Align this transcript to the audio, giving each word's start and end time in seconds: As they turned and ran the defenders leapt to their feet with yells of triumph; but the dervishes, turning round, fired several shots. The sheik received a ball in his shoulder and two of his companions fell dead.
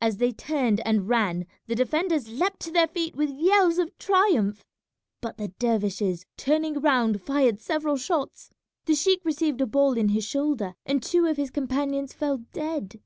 As 0.00 0.16
they 0.16 0.32
turned 0.32 0.80
and 0.84 1.08
ran 1.08 1.46
the 1.68 1.76
defenders 1.76 2.26
leapt 2.28 2.58
to 2.62 2.72
their 2.72 2.88
feet 2.88 3.14
with 3.14 3.30
yells 3.30 3.78
of 3.78 3.96
triumph; 3.96 4.64
but 5.20 5.36
the 5.38 5.52
dervishes, 5.60 6.26
turning 6.36 6.80
round, 6.80 7.22
fired 7.22 7.60
several 7.60 7.96
shots. 7.96 8.50
The 8.86 8.96
sheik 8.96 9.24
received 9.24 9.60
a 9.60 9.68
ball 9.68 9.92
in 9.92 10.08
his 10.08 10.24
shoulder 10.24 10.74
and 10.84 11.00
two 11.00 11.26
of 11.26 11.36
his 11.36 11.52
companions 11.52 12.12
fell 12.12 12.38
dead. 12.52 13.00